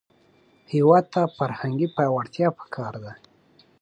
هېواد 0.73 1.05
ته 1.13 1.21
فرهنګي 1.37 1.87
پیاوړتیا 1.95 2.47
پکار 2.59 2.93
ده 3.03 3.13